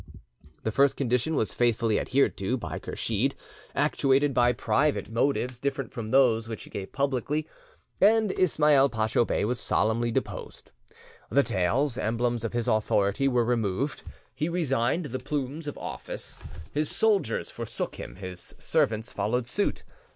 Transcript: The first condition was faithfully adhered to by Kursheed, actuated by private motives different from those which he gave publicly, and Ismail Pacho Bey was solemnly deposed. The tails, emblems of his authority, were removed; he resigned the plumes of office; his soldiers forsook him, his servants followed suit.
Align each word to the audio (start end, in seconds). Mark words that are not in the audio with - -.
The 0.63 0.71
first 0.71 0.97
condition 0.97 1.35
was 1.35 1.53
faithfully 1.53 1.99
adhered 1.99 2.35
to 2.37 2.57
by 2.57 2.79
Kursheed, 2.79 3.35
actuated 3.75 4.33
by 4.33 4.51
private 4.51 5.11
motives 5.11 5.59
different 5.59 5.91
from 5.91 6.09
those 6.09 6.47
which 6.49 6.63
he 6.63 6.71
gave 6.71 6.91
publicly, 6.91 7.47
and 8.01 8.31
Ismail 8.31 8.89
Pacho 8.89 9.25
Bey 9.25 9.45
was 9.45 9.59
solemnly 9.59 10.09
deposed. 10.09 10.71
The 11.29 11.43
tails, 11.43 11.99
emblems 11.99 12.43
of 12.43 12.53
his 12.53 12.67
authority, 12.67 13.27
were 13.27 13.45
removed; 13.45 14.01
he 14.33 14.49
resigned 14.49 15.05
the 15.05 15.19
plumes 15.19 15.67
of 15.67 15.77
office; 15.77 16.41
his 16.71 16.89
soldiers 16.89 17.51
forsook 17.51 17.97
him, 17.99 18.15
his 18.15 18.55
servants 18.57 19.13
followed 19.13 19.45
suit. 19.45 19.83